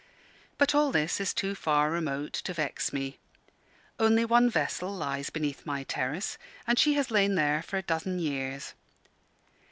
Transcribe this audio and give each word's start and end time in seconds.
But 0.57 0.73
all 0.73 0.91
this 0.91 1.21
is 1.21 1.31
too 1.31 1.53
far 1.53 1.91
remote 1.91 2.33
to 2.33 2.55
vex 2.55 2.91
me. 2.91 3.19
Only 3.99 4.25
one 4.25 4.49
vessel 4.49 4.91
lies 4.91 5.29
beneath 5.29 5.63
my 5.63 5.83
terrace; 5.83 6.39
and 6.65 6.79
she 6.79 6.93
has 6.95 7.11
lain 7.11 7.35
there 7.35 7.61
for 7.61 7.77
a 7.77 7.83
dozen 7.83 8.17
years. 8.17 8.73